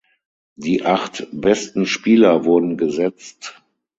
[0.55, 3.61] Die acht besten Spieler wurden gesetzt.